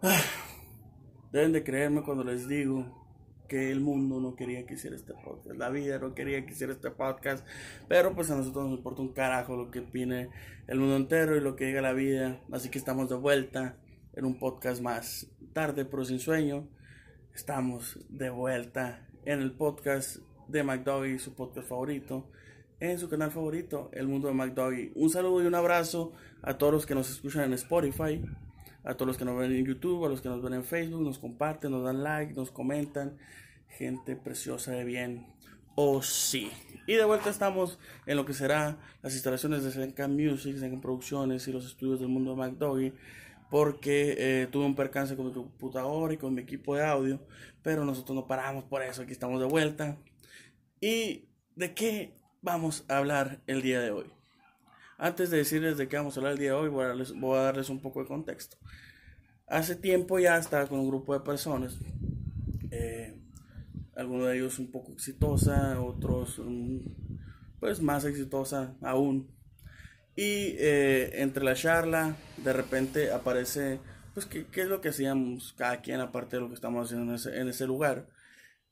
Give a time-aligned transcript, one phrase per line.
[1.32, 3.06] Deben de creerme cuando les digo
[3.48, 6.72] que el mundo no quería que hiciera este podcast, la vida no quería que hiciera
[6.72, 7.46] este podcast,
[7.88, 10.28] pero pues a nosotros nos importa un carajo lo que opine
[10.66, 13.76] el mundo entero y lo que diga la vida, así que estamos de vuelta
[14.14, 16.68] en un podcast más tarde pero sin sueño,
[17.34, 22.30] estamos de vuelta en el podcast de McDoggy, su podcast favorito,
[22.80, 24.92] en su canal favorito, El Mundo de McDoggy.
[24.94, 26.12] Un saludo y un abrazo
[26.42, 28.22] a todos los que nos escuchan en Spotify,
[28.88, 31.02] a todos los que nos ven en YouTube, a los que nos ven en Facebook,
[31.02, 33.18] nos comparten, nos dan like, nos comentan.
[33.68, 35.26] Gente preciosa de bien.
[35.74, 36.50] Oh sí.
[36.86, 41.46] Y de vuelta estamos en lo que será las instalaciones de Zenka Music, Zenka Producciones
[41.46, 42.94] y los estudios del mundo de McDoggy.
[43.50, 47.20] Porque eh, tuve un percance con mi computadora y con mi equipo de audio.
[47.62, 49.02] Pero nosotros no paramos por eso.
[49.02, 49.98] Aquí estamos de vuelta.
[50.80, 54.06] ¿Y de qué vamos a hablar el día de hoy?
[55.00, 57.12] Antes de decirles de qué vamos a hablar el día de hoy, voy a darles,
[57.12, 58.56] voy a darles un poco de contexto.
[59.48, 61.78] Hace tiempo ya estaba con un grupo de personas,
[62.70, 63.18] eh,
[63.96, 66.40] algunos de ellos un poco exitosa, otros
[67.58, 69.34] pues más exitosa aún.
[70.14, 73.80] Y eh, entre la charla, de repente aparece,
[74.14, 77.14] pues, ¿qué, ¿qué, es lo que hacíamos cada quien, aparte de lo que estamos haciendo
[77.14, 78.08] en ese, lugar?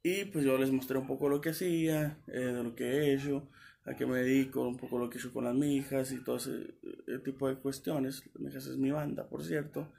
[0.03, 3.14] Y pues yo les mostré un poco lo que hacía, eh, de lo que he
[3.14, 3.48] hecho,
[3.86, 6.36] a qué me dedico, un poco lo que he hecho con las mijas y todo
[6.36, 6.75] ese,
[7.06, 8.25] ese tipo de cuestiones.
[8.34, 9.92] Las mijas es mi banda, por cierto.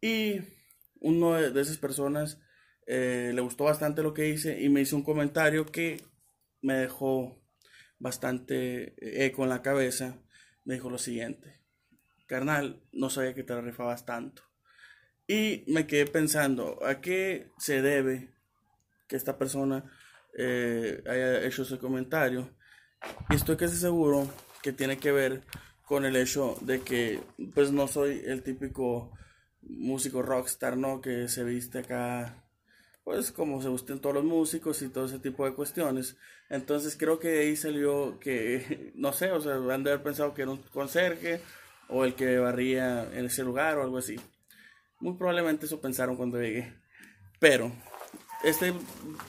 [0.00, 0.40] Y
[1.00, 2.40] uno de, esas personas
[2.86, 6.02] eh, le gustó bastante lo que hice y me hizo un comentario que
[6.62, 7.40] me dejó
[7.98, 10.18] bastante eco en la cabeza.
[10.64, 11.60] Me dijo lo siguiente,
[12.26, 14.42] carnal, no sabía que te rifabas tanto.
[15.26, 18.30] Y me quedé pensando, ¿a qué se debe
[19.06, 19.84] que esta persona
[20.36, 22.56] eh, haya hecho ese comentario?
[23.30, 24.26] Y estoy casi seguro
[24.62, 25.42] que tiene que ver
[25.84, 27.20] con el hecho de que
[27.54, 29.12] pues no soy el típico
[29.68, 31.00] músico rockstar, ¿no?
[31.00, 32.44] Que se viste acá,
[33.04, 36.16] pues como se visten todos los músicos y todo ese tipo de cuestiones.
[36.50, 40.42] Entonces creo que ahí salió que, no sé, o sea, han de haber pensado que
[40.42, 41.40] era un conserje
[41.88, 44.16] o el que barría en ese lugar o algo así.
[45.00, 46.74] Muy probablemente eso pensaron cuando llegué.
[47.38, 47.72] Pero
[48.44, 48.72] este,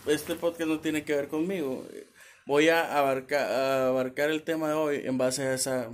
[0.08, 1.88] este podcast no tiene que ver conmigo.
[2.46, 5.90] Voy a abarcar, a abarcar el tema de hoy en base a esa,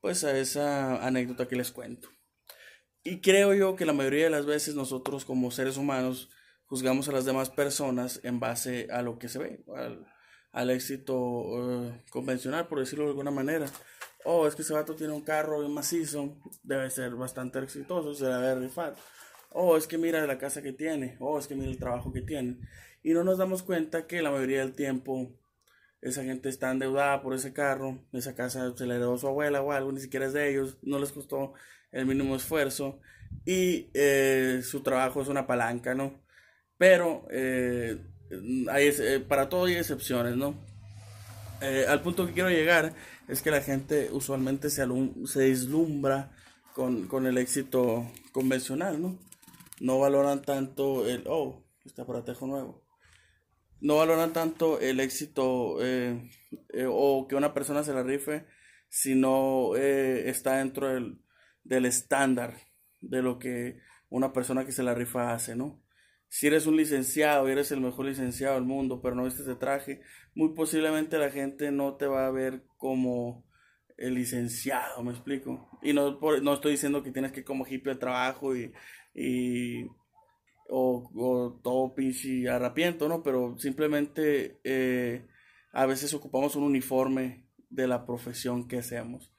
[0.00, 2.08] pues a esa anécdota que les cuento.
[3.04, 6.30] Y creo yo que la mayoría de las veces nosotros como seres humanos
[6.66, 10.06] juzgamos a las demás personas en base a lo que se ve, al,
[10.52, 13.66] al éxito uh, convencional, por decirlo de alguna manera.
[14.24, 18.26] Oh, es que ese vato tiene un carro bien macizo, debe ser bastante exitoso, se
[18.26, 18.94] debe rifar.
[19.50, 22.22] Oh, es que mira la casa que tiene, oh, es que mira el trabajo que
[22.22, 22.58] tiene.
[23.02, 25.32] Y no nos damos cuenta que la mayoría del tiempo
[26.02, 29.72] esa gente está endeudada por ese carro, esa casa se le heredó su abuela o
[29.72, 31.54] algo, ni siquiera es de ellos, no les costó
[31.92, 33.00] el mínimo esfuerzo
[33.46, 36.20] y eh, su trabajo es una palanca, ¿no?
[36.76, 37.98] Pero eh,
[38.70, 40.54] hay, eh, para todo hay excepciones, ¿no?
[41.88, 42.92] Al punto que quiero llegar
[43.28, 44.84] es que la gente usualmente se,
[45.26, 45.48] se
[46.74, 49.16] con, el éxito convencional, ¿no?
[49.78, 52.82] No valoran tanto el, oh, está para tejo nuevo.
[53.82, 55.76] No valoran tanto el éxito
[56.88, 58.46] o que una persona se la rife
[58.88, 61.18] si no está dentro del,
[61.64, 62.54] del estándar
[63.00, 65.82] de lo que una persona que se la rifa hace, ¿no?
[66.28, 69.54] Si eres un licenciado y eres el mejor licenciado del mundo, pero no viste ese
[69.54, 70.00] traje,
[70.34, 73.44] muy posiblemente la gente no te va a ver como
[73.98, 75.68] el licenciado, me explico.
[75.82, 78.72] Y no, no estoy diciendo que tienes que como hippie el trabajo y,
[79.14, 79.84] y
[80.74, 83.22] o, o, todo pinche arrapiento, ¿no?
[83.22, 85.26] Pero simplemente eh,
[85.72, 89.30] a veces ocupamos un uniforme de la profesión que hacemos.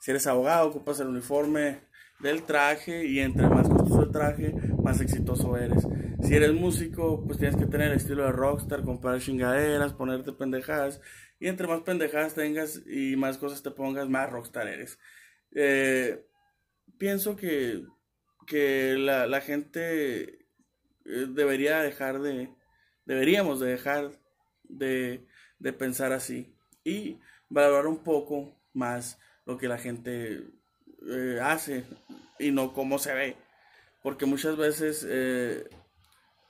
[0.00, 1.80] Si eres abogado, ocupas el uniforme
[2.18, 4.52] del traje y entre más costoso el traje,
[4.82, 5.86] más exitoso eres.
[6.22, 11.00] Si eres músico, pues tienes que tener el estilo de rockstar, comprar chingaderas, ponerte pendejadas.
[11.38, 14.98] Y entre más pendejadas tengas y más cosas te pongas, más rockstar eres.
[15.54, 16.26] Eh,
[16.98, 17.84] pienso que,
[18.46, 20.39] que la, gente
[21.04, 22.54] debería dejar de,
[23.04, 24.10] deberíamos de dejar
[24.64, 25.26] de,
[25.58, 26.54] de pensar así
[26.84, 27.18] y
[27.48, 30.46] valorar un poco más lo que la gente
[31.08, 31.84] eh, hace
[32.38, 33.36] y no cómo se ve.
[34.02, 35.68] Porque muchas veces eh,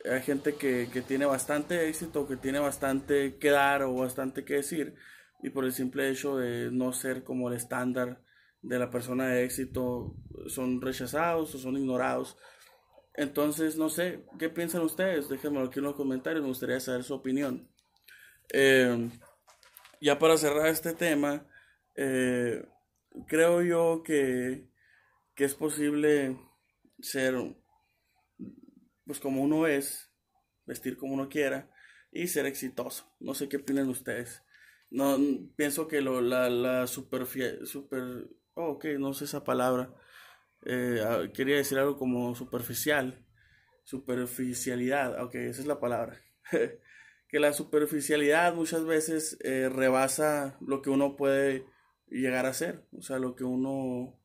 [0.05, 4.55] hay gente que, que, tiene bastante éxito, que tiene bastante que dar o bastante que
[4.55, 4.95] decir,
[5.43, 8.23] y por el simple hecho de no ser como el estándar
[8.63, 10.15] de la persona de éxito,
[10.47, 12.37] son rechazados o son ignorados.
[13.21, 15.29] Entonces, no sé, ¿qué piensan ustedes?
[15.29, 17.69] Déjenmelo aquí en los comentarios, me gustaría saber su opinión.
[18.51, 19.11] Eh,
[20.01, 21.47] ya para cerrar este tema,
[21.97, 22.65] eh,
[23.29, 24.71] creo yo que,
[25.35, 26.41] que es posible
[26.99, 27.35] ser
[29.05, 30.11] pues como uno es,
[30.65, 31.71] vestir como uno quiera
[32.11, 33.05] y ser exitoso.
[33.21, 34.43] No sé qué opinan ustedes.
[34.89, 35.19] No,
[35.57, 37.27] pienso que lo, la, la super,
[37.67, 39.95] super, oh, ok, no sé esa palabra.
[40.65, 43.25] Eh, ah, quería decir algo como superficial,
[43.85, 46.21] superficialidad, ok, esa es la palabra.
[47.29, 51.65] que la superficialidad muchas veces eh, rebasa lo que uno puede
[52.09, 54.19] llegar a ser, o sea, lo que uno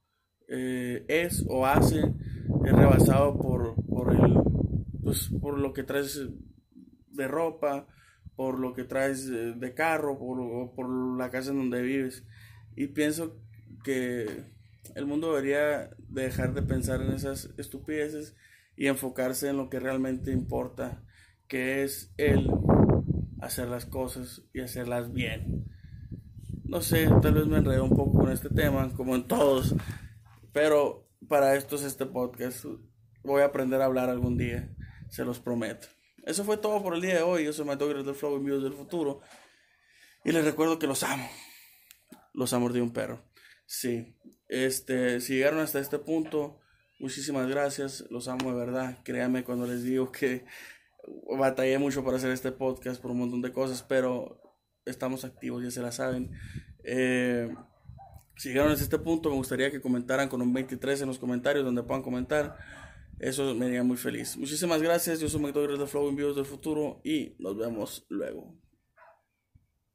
[0.47, 4.33] eh, es o hace es rebasado por, por, el,
[5.03, 6.19] pues, por lo que traes
[7.11, 7.87] de ropa,
[8.35, 12.25] por lo que traes de carro, por, por la casa en donde vives.
[12.75, 13.39] Y pienso
[13.83, 14.54] que
[14.95, 18.35] el mundo debería dejar de pensar en esas estupideces
[18.75, 21.03] y enfocarse en lo que realmente importa,
[21.47, 22.49] que es el
[23.41, 25.65] hacer las cosas y hacerlas bien.
[26.63, 29.75] No sé, tal vez me enredo un poco con este tema, como en todos,
[30.51, 32.65] pero para esto es este podcast.
[33.23, 34.73] Voy a aprender a hablar algún día,
[35.09, 35.87] se los prometo.
[36.23, 37.45] Eso fue todo por el día de hoy.
[37.45, 39.21] Yo soy Mato del Flow Envíos del Futuro.
[40.23, 41.29] Y les recuerdo que los amo.
[42.33, 43.21] Los amo de un perro.
[43.67, 44.17] Sí.
[44.47, 46.59] Este, si llegaron hasta este punto,
[46.99, 48.05] muchísimas gracias.
[48.09, 48.99] Los amo de verdad.
[49.03, 50.45] Créanme cuando les digo que
[51.37, 54.41] batallé mucho para hacer este podcast por un montón de cosas, pero
[54.85, 56.31] estamos activos, ya se la saben.
[56.83, 57.53] Eh,
[58.37, 61.63] si llegaron hasta este punto, me gustaría que comentaran con un 23 en los comentarios
[61.65, 62.57] donde puedan comentar.
[63.19, 64.35] Eso me haría muy feliz.
[64.37, 65.19] Muchísimas gracias.
[65.19, 68.64] Yo soy Mike de Flow Envíos del Futuro y nos vemos luego.